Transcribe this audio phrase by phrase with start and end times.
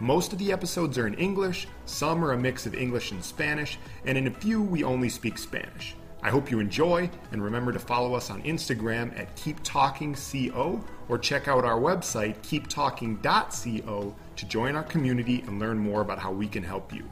[0.00, 3.80] Most of the episodes are in English, some are a mix of English and Spanish,
[4.04, 5.96] and in a few we only speak Spanish.
[6.22, 11.48] I hope you enjoy, and remember to follow us on Instagram at KeepTalkingCO or check
[11.48, 16.62] out our website, keeptalking.co, to join our community and learn more about how we can
[16.62, 17.04] help you.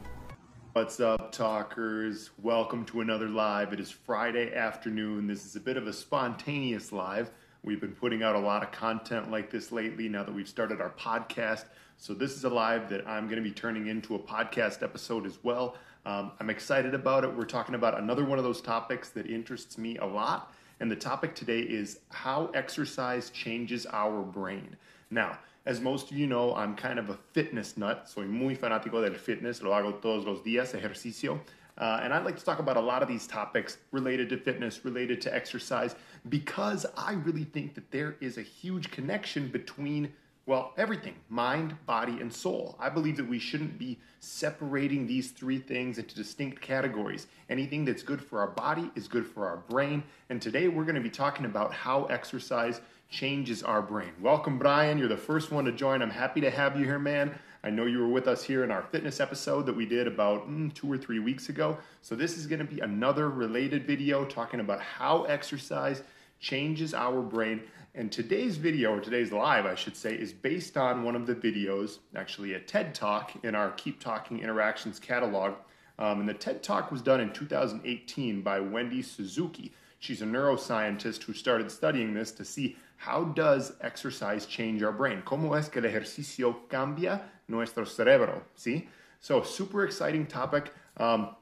[0.71, 2.29] What's up, talkers?
[2.41, 3.73] Welcome to another live.
[3.73, 5.27] It is Friday afternoon.
[5.27, 7.31] This is a bit of a spontaneous live.
[7.63, 10.79] We've been putting out a lot of content like this lately now that we've started
[10.79, 11.65] our podcast.
[11.99, 15.25] So, this is a live that I'm going to be turning into a podcast episode
[15.25, 15.75] as well.
[16.05, 17.35] Um, I'm excited about it.
[17.35, 20.53] We're talking about another one of those topics that interests me a lot.
[20.79, 24.77] And the topic today is how exercise changes our brain.
[25.09, 28.07] Now, as most of you know, I'm kind of a fitness nut.
[28.07, 29.63] Soy muy fanático del fitness.
[29.63, 31.41] Lo hago todos los días, ejercicio.
[31.79, 34.85] Uh, and I'd like to talk about a lot of these topics related to fitness,
[34.85, 35.95] related to exercise,
[36.29, 40.13] because I really think that there is a huge connection between
[40.47, 42.77] well, everything mind, body, and soul.
[42.79, 47.27] I believe that we shouldn't be separating these three things into distinct categories.
[47.49, 50.01] Anything that's good for our body is good for our brain.
[50.29, 54.11] And today we're going to be talking about how exercise changes our brain.
[54.21, 54.97] Welcome, Brian.
[54.97, 56.01] You're the first one to join.
[56.01, 57.37] I'm happy to have you here, man.
[57.61, 60.49] I know you were with us here in our fitness episode that we did about
[60.49, 61.77] mm, two or three weeks ago.
[62.01, 66.03] So, this is going to be another related video talking about how exercise
[66.39, 67.61] changes our brain.
[67.95, 71.33] And today's video, or today's live, I should say, is based on one of the
[71.33, 75.53] videos, actually a TED Talk in our Keep Talking Interactions catalog.
[75.99, 79.71] Um, and the TED Talk was done in 2018 by Wendy Suzuki.
[79.99, 85.23] She's a neuroscientist who started studying this to see how does exercise change our brain.
[85.25, 88.43] ¿Cómo es que el ejercicio cambia nuestro cerebro?
[88.55, 88.87] ¿Sí?
[89.19, 90.71] So, super exciting topic.
[90.97, 91.35] Um,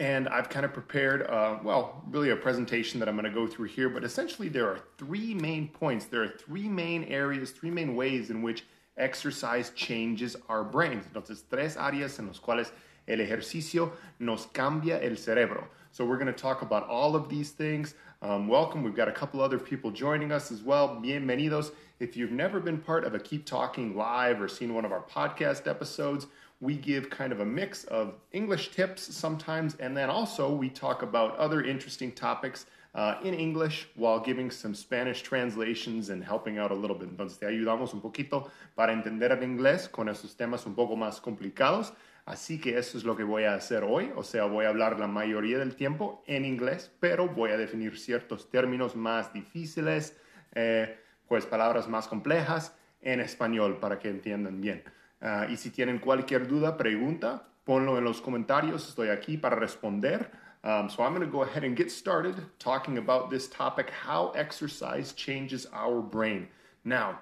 [0.00, 3.46] and I've kind of prepared, uh, well, really a presentation that I'm going to go
[3.46, 3.88] through here.
[3.88, 6.06] But essentially, there are three main points.
[6.06, 8.64] There are three main areas, three main ways in which
[8.96, 11.04] exercise changes our brains.
[11.12, 12.70] Entonces, tres áreas en las cuales
[13.08, 15.66] el ejercicio nos cambia el cerebro.
[15.90, 17.94] So we're going to talk about all of these things.
[18.22, 18.82] Um, welcome.
[18.82, 21.00] We've got a couple other people joining us as well.
[21.02, 21.72] Bienvenidos.
[21.98, 25.02] If you've never been part of a Keep Talking live or seen one of our
[25.02, 26.26] podcast episodes,
[26.62, 31.02] we give kind of a mix of English tips sometimes, and then also we talk
[31.02, 36.70] about other interesting topics uh, in English while giving some Spanish translations and helping out
[36.70, 37.08] a little bit.
[37.08, 41.20] Entonces te ayudamos un poquito para entender el inglés con esos temas un poco más
[41.20, 41.92] complicados.
[42.24, 45.00] Así que eso es lo que voy a hacer hoy, o sea, voy a hablar
[45.00, 50.16] la mayoría del tiempo en inglés, pero voy a definir ciertos términos más difíciles,
[50.54, 54.84] eh, pues palabras más complejas en español para que entiendan bien.
[55.22, 58.88] Uh, y si tienen cualquier duda, pregunta, ponlo en los comentarios.
[58.88, 60.26] Estoy aquí para responder.
[60.64, 64.30] Um, so I'm going to go ahead and get started talking about this topic how
[64.30, 66.48] exercise changes our brain.
[66.84, 67.18] Now,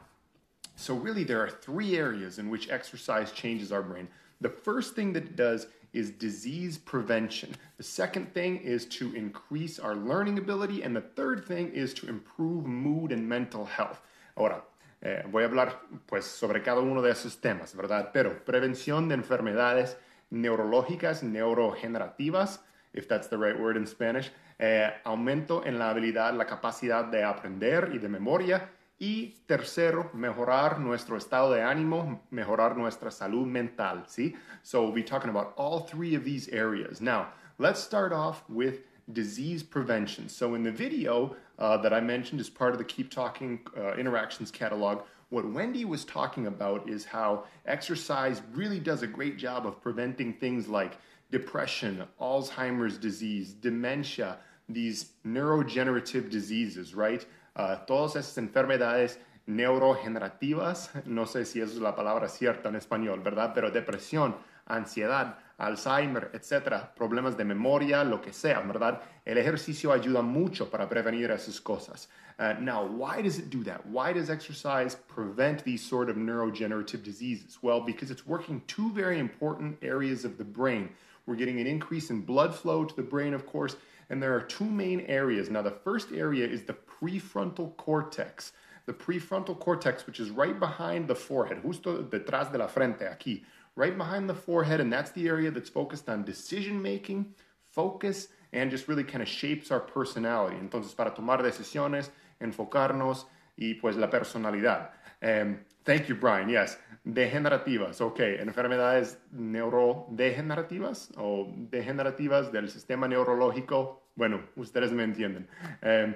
[0.77, 4.09] so really, there are three areas in which exercise changes our brain.
[4.41, 7.55] The first thing that it does is disease prevention.
[7.77, 10.83] The second thing is to increase our learning ability.
[10.83, 14.01] And the third thing is to improve mood and mental health.
[14.37, 14.63] Ahora,
[15.03, 18.11] Eh, voy a hablar pues sobre cada uno de esos temas, ¿verdad?
[18.13, 19.99] Pero prevención de enfermedades
[20.31, 26.47] neurológicas, neurogenerativas, if that's the right word in Spanish, eh, aumento en la habilidad, la
[26.47, 28.71] capacidad de aprender y de memoria.
[28.99, 34.37] Y tercero, mejorar nuestro estado de ánimo, mejorar nuestra salud mental, ¿sí?
[34.63, 37.01] So we'll be talking about all three of these areas.
[37.01, 40.29] Now, let's start off with disease prevention.
[40.29, 43.95] So in the video, uh, that I mentioned as part of the Keep Talking uh,
[43.95, 49.67] Interactions catalog, what Wendy was talking about is how exercise really does a great job
[49.67, 50.99] of preventing things like
[51.31, 57.25] depression, Alzheimer's disease, dementia, these neurogenerative diseases, right?
[57.55, 63.53] Uh, todas esas enfermedades neurogenerativas, no sé si es la palabra cierta en español, ¿verdad?
[63.55, 64.35] Pero depresión,
[64.71, 69.03] ansiedad, Alzheimer, etcétera, problemas de memoria, lo que sea, ¿verdad?
[69.27, 72.09] El ejercicio ayuda mucho para prevenir esas cosas.
[72.39, 73.85] Uh, now, why does it do that?
[73.87, 77.59] Why does exercise prevent these sort of neurogenerative diseases?
[77.61, 80.89] Well, because it's working two very important areas of the brain.
[81.27, 83.77] We're getting an increase in blood flow to the brain, of course,
[84.09, 85.51] and there are two main areas.
[85.51, 88.53] Now, the first area is the prefrontal cortex.
[88.87, 93.45] The prefrontal cortex, which is right behind the forehead, justo detrás de la frente, aquí
[93.81, 97.35] right behind the forehead, and that's the area that's focused on decision making,
[97.65, 100.57] focus and just really kind of shapes our personality.
[100.57, 102.11] Entonces, para tomar decisiones,
[102.41, 104.91] enfocarnos y pues la personalidad.
[105.23, 106.49] Um, thank you, Brian.
[106.49, 108.01] Yes, degenerativas.
[108.01, 114.01] Ok, enfermedades neurodegenerativas o degenerativas del sistema neurológico.
[114.17, 115.47] Bueno, ustedes me entienden.
[115.83, 116.15] Um,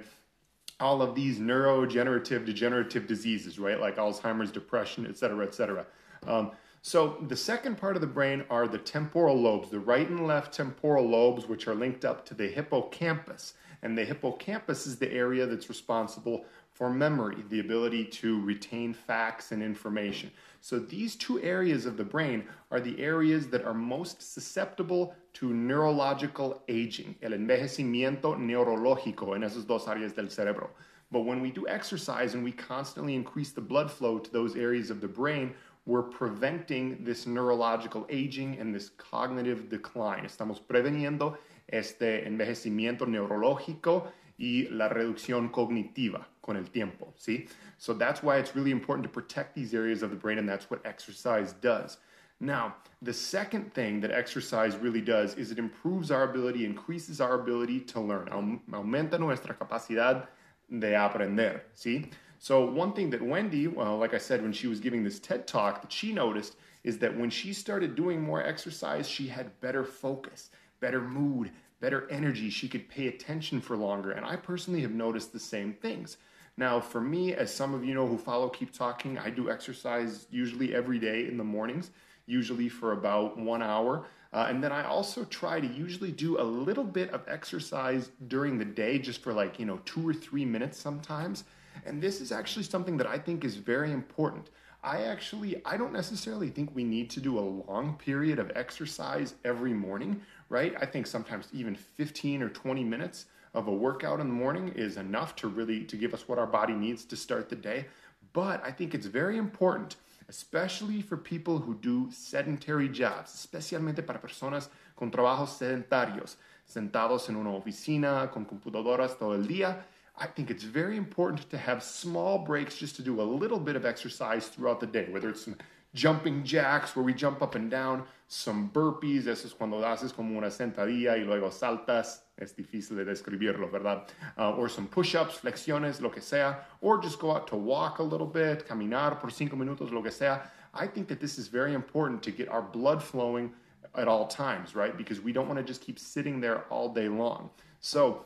[0.79, 3.79] all of these neurodegenerative, degenerative diseases, right?
[3.79, 5.85] Like Alzheimer's, depression, et cetera, et cetera.
[6.27, 6.51] Um,
[6.85, 10.53] so the second part of the brain are the temporal lobes, the right and left
[10.53, 13.55] temporal lobes, which are linked up to the hippocampus.
[13.81, 19.51] And the hippocampus is the area that's responsible for memory, the ability to retain facts
[19.51, 20.29] and information.
[20.61, 25.55] So these two areas of the brain are the areas that are most susceptible to
[25.55, 30.69] neurological aging, el envejecimiento neurológico en esas dos áreas del cerebro.
[31.11, 34.89] But when we do exercise and we constantly increase the blood flow to those areas
[34.89, 35.53] of the brain,
[35.85, 40.25] we're preventing this neurological aging and this cognitive decline.
[40.25, 41.37] Estamos preveniendo
[41.67, 47.47] este envejecimiento neurológico y la reducción cognitiva con el tiempo, ¿sí?
[47.77, 50.69] So that's why it's really important to protect these areas of the brain, and that's
[50.69, 51.97] what exercise does.
[52.39, 57.35] Now, the second thing that exercise really does is it improves our ability, increases our
[57.35, 60.27] ability to learn, aumenta nuestra capacidad
[60.69, 62.11] de aprender, ¿sí?
[62.45, 65.47] So one thing that Wendy, well, like I said, when she was giving this TED
[65.47, 69.83] talk, that she noticed is that when she started doing more exercise, she had better
[69.83, 71.49] focus, better mood,
[71.79, 72.51] better energy.
[72.51, 74.11] She could pay attention for longer.
[74.11, 76.17] And I personally have noticed the same things.
[76.55, 80.27] Now, for me, as some of you know who follow Keep Talking, I do exercise
[80.29, 81.89] usually every day in the mornings,
[82.27, 84.05] usually for about one hour.
[84.31, 88.59] Uh, and then I also try to usually do a little bit of exercise during
[88.59, 91.43] the day, just for like, you know, two or three minutes sometimes.
[91.85, 94.49] And this is actually something that I think is very important.
[94.83, 99.33] I actually, I don't necessarily think we need to do a long period of exercise
[99.43, 100.73] every morning right?
[100.79, 104.97] I think sometimes even 15 or 20 minutes of a workout in the morning is
[104.97, 107.85] enough to really to give us what our body needs to start the day.
[108.33, 109.95] But I think it's very important,
[110.27, 116.35] especially for people who do sedentary jobs, especialmente para personas con trabajos sedentarios,
[116.67, 119.83] sentados en una oficina con computadoras todo el día.
[120.17, 123.75] I think it's very important to have small breaks just to do a little bit
[123.75, 125.57] of exercise throughout the day, whether it's some
[125.93, 130.37] jumping jacks where we jump up and down, some burpees, eso es cuando haces como
[130.37, 134.09] una sentadilla y luego saltas, es difícil de describirlo, ¿verdad?
[134.37, 138.03] Uh, or some push-ups, flexiones, lo que sea, or just go out to walk a
[138.03, 140.41] little bit, caminar por cinco minutos, lo que sea.
[140.73, 143.53] I think that this is very important to get our blood flowing
[143.95, 144.95] at all times, right?
[144.97, 147.49] Because we don't want to just keep sitting there all day long.
[147.79, 148.25] So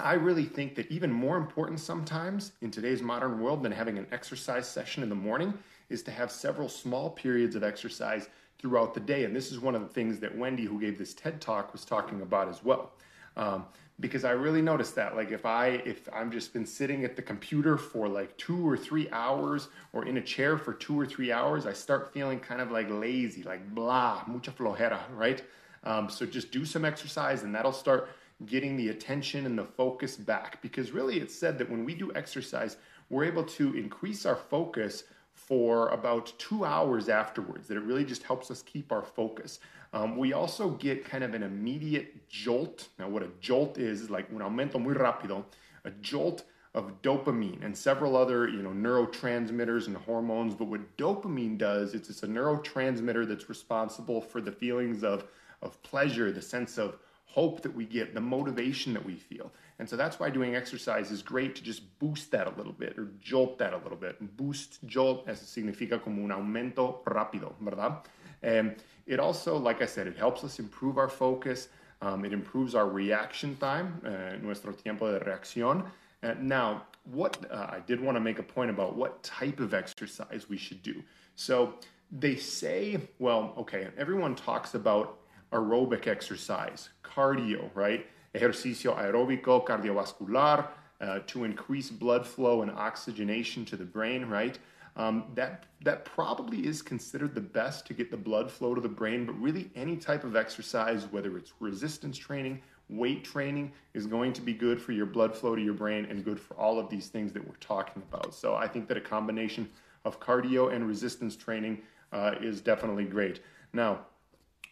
[0.00, 4.06] I really think that even more important sometimes in today's modern world than having an
[4.12, 5.52] exercise session in the morning
[5.88, 8.28] is to have several small periods of exercise
[8.60, 9.24] throughout the day.
[9.24, 11.84] And this is one of the things that Wendy, who gave this TED talk, was
[11.84, 12.92] talking about as well.
[13.36, 13.66] Um,
[14.00, 17.22] because I really noticed that, like, if I if I'm just been sitting at the
[17.22, 21.32] computer for like two or three hours, or in a chair for two or three
[21.32, 25.42] hours, I start feeling kind of like lazy, like blah, mucha flojera, right?
[25.82, 28.08] Um, so just do some exercise, and that'll start
[28.46, 30.60] getting the attention and the focus back.
[30.62, 32.76] Because really, it's said that when we do exercise,
[33.10, 38.24] we're able to increase our focus for about two hours afterwards, that it really just
[38.24, 39.60] helps us keep our focus.
[39.92, 42.88] Um, we also get kind of an immediate jolt.
[42.98, 45.44] Now, what a jolt is, is like un aumento muy rápido,
[45.84, 50.54] a jolt of dopamine and several other you know neurotransmitters and hormones.
[50.54, 55.24] But what dopamine does, it's, it's a neurotransmitter that's responsible for the feelings of,
[55.62, 59.52] of pleasure, the sense of hope that we get, the motivation that we feel.
[59.78, 62.98] And so that's why doing exercise is great to just boost that a little bit
[62.98, 64.16] or jolt that a little bit.
[64.36, 68.04] Boost, jolt, eso significa como un aumento rápido, ¿verdad?
[68.42, 71.68] And it also, like I said, it helps us improve our focus.
[72.00, 75.84] Um, it improves our reaction time, uh, nuestro tiempo de reacción.
[76.22, 79.74] Uh, now, what uh, I did want to make a point about what type of
[79.74, 81.02] exercise we should do.
[81.34, 81.74] So
[82.10, 85.18] they say, well, okay, everyone talks about
[85.52, 88.06] aerobic exercise, cardio, right?
[88.34, 90.68] ejercicio aeróbico cardiovascular
[91.00, 94.58] uh, to increase blood flow and oxygenation to the brain, right?
[94.96, 98.88] Um, that that probably is considered the best to get the blood flow to the
[98.88, 99.24] brain.
[99.24, 104.40] But really, any type of exercise, whether it's resistance training, weight training, is going to
[104.40, 107.06] be good for your blood flow to your brain and good for all of these
[107.06, 108.34] things that we're talking about.
[108.34, 109.68] So I think that a combination
[110.04, 111.78] of cardio and resistance training
[112.12, 113.40] uh, is definitely great.
[113.72, 114.00] Now,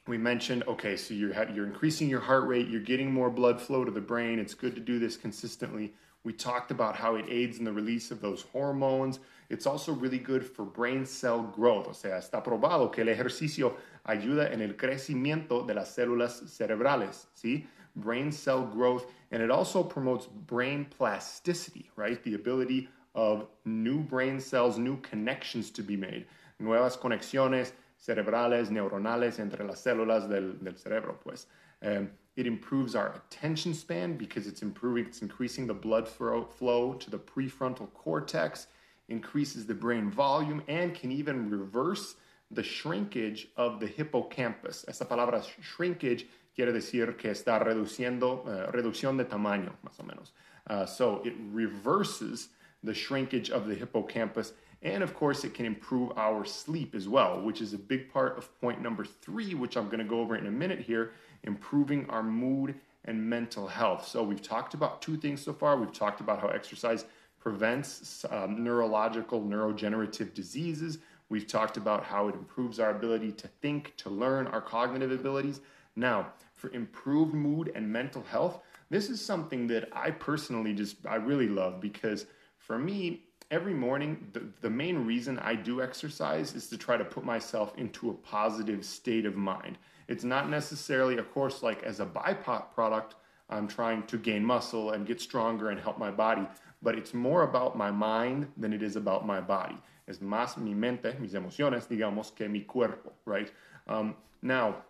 [0.06, 3.84] we mentioned okay so you're you're increasing your heart rate you're getting more blood flow
[3.84, 5.92] to the brain it's good to do this consistently
[6.25, 10.18] we talked about how it aids in the release of those hormones it's also really
[10.18, 14.76] good for brain cell growth o sea está probado que el ejercicio ayuda en el
[14.76, 17.66] crecimiento de las células cerebrales, ¿sí?
[17.96, 22.22] Brain cell growth, and it also promotes brain plasticity, right?
[22.22, 26.26] The ability of new brain cells, new connections to be made,
[26.58, 31.47] nuevas conexiones cerebrales, neuronales entre las células del, del cerebro, pues.
[31.83, 36.95] Um, it improves our attention span because it's improving, it's increasing the blood flow flow
[36.95, 38.67] to the prefrontal cortex,
[39.09, 42.17] increases the brain volume, and can even reverse
[42.50, 44.85] the shrinkage of the hippocampus.
[44.88, 50.33] Esta palabra shrinkage quiere decir que está reduciendo, uh, reducción de tamaño, más o menos.
[50.69, 52.49] Uh, so it reverses
[52.83, 54.52] the shrinkage of the hippocampus.
[54.83, 58.37] And of course, it can improve our sleep as well, which is a big part
[58.38, 62.09] of point number three, which I'm going to go over in a minute here improving
[62.11, 64.06] our mood and mental health.
[64.06, 65.76] So, we've talked about two things so far.
[65.76, 67.04] We've talked about how exercise
[67.38, 70.99] prevents um, neurological, neurodegenerative diseases.
[71.28, 75.61] We've talked about how it improves our ability to think, to learn, our cognitive abilities.
[75.95, 81.16] Now, for improved mood and mental health, this is something that I personally just, I
[81.16, 82.26] really love because
[82.66, 87.04] for me, every morning, the, the main reason I do exercise is to try to
[87.04, 89.78] put myself into a positive state of mind.
[90.08, 93.12] It's not necessarily, of course, like as a byproduct,
[93.49, 96.44] I'm trying to gain muscle and get stronger and help my body,
[96.82, 99.76] but it's more about my mind than it is about my body.
[100.08, 103.52] Es más mi mente, mis emociones, digamos, que mi cuerpo, right?
[103.87, 104.82] Um, now,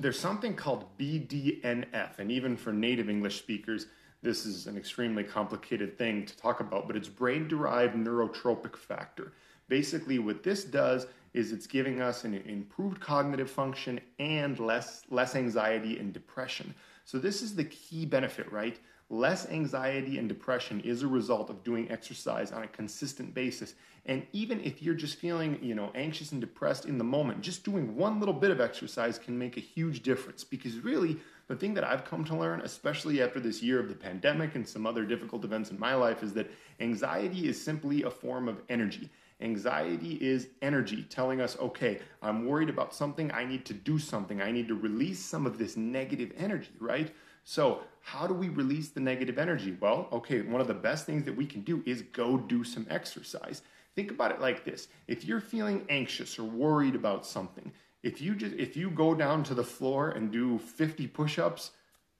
[0.00, 3.86] there's something called BDNF, and even for native English speakers,
[4.26, 9.32] this is an extremely complicated thing to talk about, but it's brain derived neurotrophic factor.
[9.68, 15.36] Basically, what this does is it's giving us an improved cognitive function and less less
[15.36, 16.74] anxiety and depression.
[17.04, 18.76] So this is the key benefit, right?
[19.10, 23.74] Less anxiety and depression is a result of doing exercise on a consistent basis.
[24.06, 27.64] And even if you're just feeling, you know, anxious and depressed in the moment, just
[27.64, 31.74] doing one little bit of exercise can make a huge difference because really the thing
[31.74, 35.04] that I've come to learn, especially after this year of the pandemic and some other
[35.04, 36.50] difficult events in my life, is that
[36.80, 39.08] anxiety is simply a form of energy.
[39.40, 43.30] Anxiety is energy telling us, okay, I'm worried about something.
[43.32, 44.40] I need to do something.
[44.40, 47.14] I need to release some of this negative energy, right?
[47.44, 49.76] So, how do we release the negative energy?
[49.78, 52.86] Well, okay, one of the best things that we can do is go do some
[52.88, 53.62] exercise.
[53.94, 54.88] Think about it like this.
[55.06, 57.72] If you're feeling anxious or worried about something,
[58.06, 61.72] if you just if you go down to the floor and do 50 push-ups,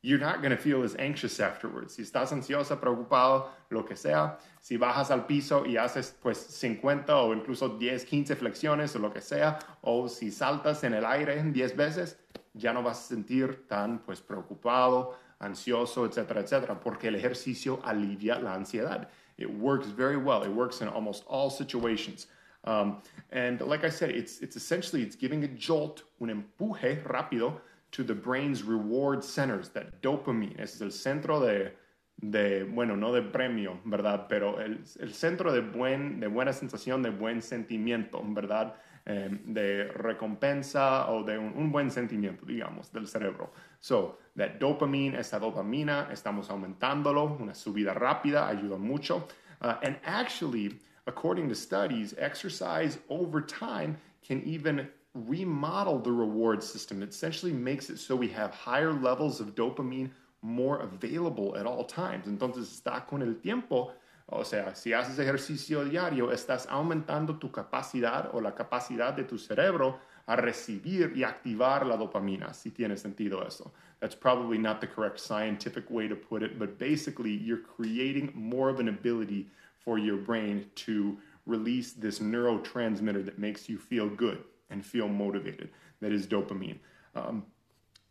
[0.02, 1.94] you're not going to feel as anxious afterwards.
[1.94, 7.16] Si estás ansiosa, preocupado, lo que sea, si bajas al piso y haces pues 50
[7.16, 11.40] o incluso 10, 15 flexiones o lo que sea, o si saltas en el aire
[11.40, 12.18] 10 veces,
[12.52, 18.40] ya no vas a sentir tan pues preocupado, ansioso, etcétera, etcétera, porque el ejercicio alivia
[18.40, 19.08] la ansiedad.
[19.38, 20.42] It works very well.
[20.42, 22.26] It works in almost all situations.
[22.66, 27.60] Um, and like I said, it's, it's essentially, it's giving a jolt, un empuje rápido,
[27.92, 30.58] to the brain's reward centers, that dopamine.
[30.60, 31.72] es el centro de,
[32.20, 34.26] de, bueno, no de premio, ¿verdad?
[34.28, 38.74] Pero el, el centro de, buen, de buena sensación, de buen sentimiento, ¿verdad?
[39.08, 43.52] Eh, de recompensa o de un, un, buen sentimiento, digamos, del cerebro.
[43.78, 49.28] So, that dopamine, esta dopamina, estamos aumentándolo, una subida rápida, ayuda mucho.
[49.62, 53.96] Uh, and actually, according to studies, exercise over time
[54.26, 57.02] can even remodel the reward system.
[57.02, 60.10] It essentially makes it so we have higher levels of dopamine
[60.42, 62.26] more available at all times.
[62.26, 63.92] Entonces está con el tiempo,
[64.28, 69.38] o sea, si haces ejercicio diario, estás aumentando tu capacidad o la capacidad de tu
[69.38, 73.72] cerebro a recibir y activar la dopamina, si tiene sentido eso.
[74.00, 78.68] That's probably not the correct scientific way to put it, but basically you're creating more
[78.68, 79.48] of an ability
[79.86, 81.16] for your brain to
[81.46, 85.70] release this neurotransmitter that makes you feel good and feel motivated.
[86.00, 86.78] That is dopamine.
[87.14, 87.44] Um,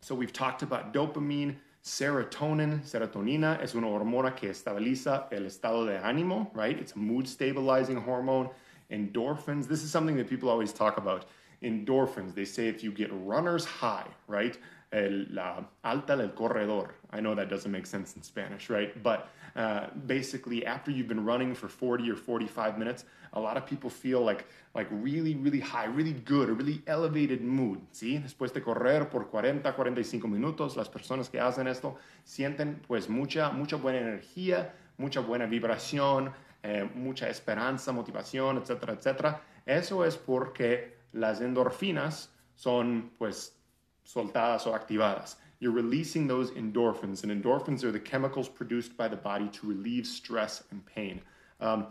[0.00, 2.80] so we've talked about dopamine, serotonin.
[2.80, 6.78] Serotonina es una hormona que estabiliza el estado de ánimo, right?
[6.78, 8.48] It's a mood stabilizing hormone.
[8.90, 9.68] Endorphins.
[9.68, 11.26] This is something that people always talk about.
[11.62, 12.34] Endorphins.
[12.34, 14.56] They say if you get runner's high, right?
[14.92, 16.94] El, la alta del corredor.
[17.10, 19.02] I know that doesn't make sense in Spanish, right?
[19.02, 23.66] But uh, basically, after you've been running for 40 or 45 minutes, a lot of
[23.66, 27.80] people feel like, like really, really high, really good, a really elevated mood.
[27.90, 28.18] ¿sí?
[28.22, 33.50] Después de correr por 40, 45 minutos, las personas que hacen esto sienten pues mucha,
[33.50, 36.32] mucha buena energía, mucha buena vibración,
[36.62, 39.40] eh, mucha esperanza, motivación, etcétera, etcétera.
[39.64, 43.56] Eso es porque las endorfinas son pues
[44.02, 45.38] soltadas o activadas.
[45.60, 50.06] You're releasing those endorphins, and endorphins are the chemicals produced by the body to relieve
[50.06, 51.20] stress and pain.
[51.60, 51.88] Um,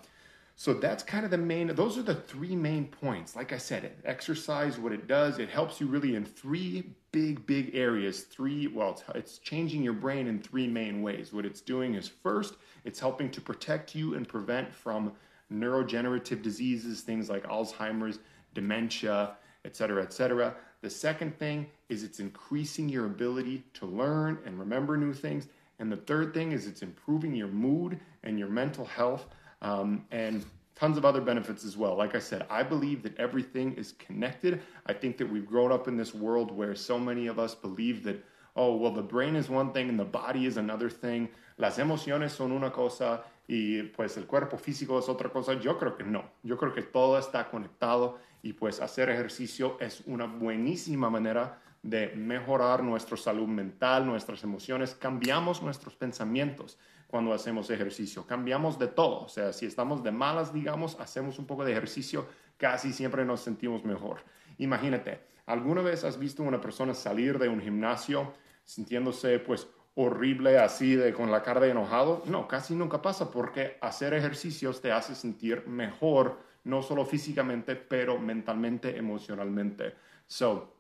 [0.58, 3.36] So that's kind of the main, those are the three main points.
[3.36, 7.76] Like I said, exercise, what it does, it helps you really in three big, big
[7.76, 8.22] areas.
[8.22, 11.34] Three, well, it's, it's changing your brain in three main ways.
[11.34, 12.56] What it's doing is first,
[12.86, 15.12] it's helping to protect you and prevent from
[15.52, 18.20] neurodegenerative diseases, things like Alzheimer's,
[18.54, 20.56] dementia, et cetera, et cetera.
[20.82, 25.48] The second thing is it's increasing your ability to learn and remember new things.
[25.80, 29.28] And the third thing is it's improving your mood and your mental health
[29.62, 31.96] um, and tons of other benefits as well.
[31.96, 34.62] Like I said, I believe that everything is connected.
[34.86, 38.04] I think that we've grown up in this world where so many of us believe
[38.04, 38.24] that,
[38.56, 41.30] oh, well, the brain is one thing and the body is another thing.
[41.58, 45.54] Las emociones son una cosa y pues el cuerpo físico es otra cosa.
[45.56, 46.26] Yo creo que no.
[46.44, 52.08] Yo creo que todo está conectado y pues hacer ejercicio es una buenísima manera de
[52.16, 54.96] mejorar nuestra salud mental, nuestras emociones.
[54.96, 58.26] Cambiamos nuestros pensamientos cuando hacemos ejercicio.
[58.26, 59.22] Cambiamos de todo.
[59.22, 62.28] O sea, si estamos de malas, digamos, hacemos un poco de ejercicio,
[62.58, 64.18] casi siempre nos sentimos mejor.
[64.58, 70.96] Imagínate, ¿alguna vez has visto una persona salir de un gimnasio sintiéndose pues horrible así
[70.96, 72.24] de con la cara de enojado?
[72.26, 78.18] No, casi nunca pasa porque hacer ejercicios te hace sentir mejor, no solo físicamente, pero
[78.18, 79.94] mentalmente, emocionalmente.
[80.26, 80.75] So,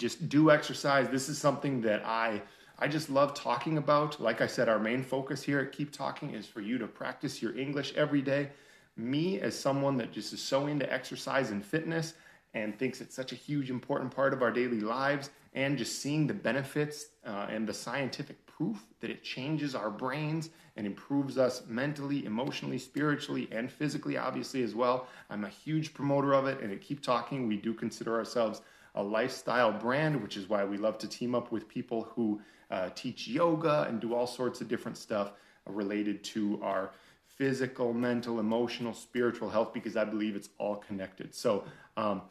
[0.00, 1.08] just do exercise.
[1.08, 2.42] This is something that I
[2.82, 4.18] I just love talking about.
[4.18, 7.42] Like I said, our main focus here at Keep Talking is for you to practice
[7.42, 8.48] your English every day.
[8.96, 12.14] Me, as someone that just is so into exercise and fitness
[12.54, 16.26] and thinks it's such a huge, important part of our daily lives, and just seeing
[16.26, 21.62] the benefits uh, and the scientific proof that it changes our brains and improves us
[21.66, 25.06] mentally, emotionally, spiritually, and physically, obviously, as well.
[25.28, 28.62] I'm a huge promoter of it, and at Keep Talking, we do consider ourselves
[28.94, 32.90] a lifestyle brand, which is why we love to team up with people who uh,
[32.94, 35.32] teach yoga and do all sorts of different stuff
[35.66, 36.90] related to our
[37.26, 41.34] physical, mental, emotional, spiritual health because I believe it's all connected.
[41.34, 41.64] So,
[41.96, 42.22] um,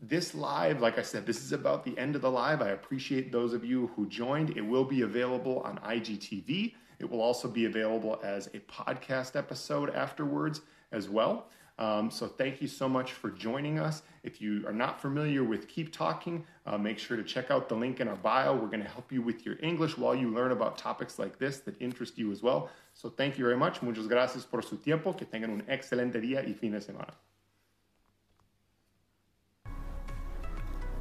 [0.00, 2.60] this live, like I said, this is about the end of the live.
[2.60, 4.56] I appreciate those of you who joined.
[4.56, 6.74] It will be available on IGTV.
[6.98, 10.60] It will also be available as a podcast episode afterwards
[10.92, 11.48] as well.
[11.78, 14.02] Um, so thank you so much for joining us.
[14.22, 17.74] If you are not familiar with Keep Talking, uh, make sure to check out the
[17.74, 18.54] link in our bio.
[18.54, 21.58] We're going to help you with your English while you learn about topics like this
[21.60, 22.70] that interest you as well.
[22.94, 23.82] So thank you very much.
[23.82, 25.12] Muchas gracias por su tiempo.
[25.12, 27.12] Que tengan un excelente día y fin de semana.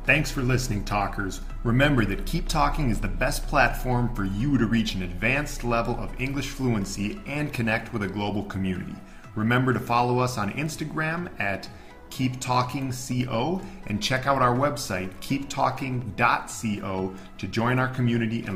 [0.06, 1.42] Thanks for listening, talkers.
[1.64, 5.96] Remember that Keep Talking is the best platform for you to reach an advanced level
[5.96, 8.94] of English fluency and connect with a global community.
[9.36, 11.70] Remember to follow us on Instagram at
[12.10, 12.94] Keep Talking
[13.26, 18.50] Co and check out our website keeptalking.co to join our community and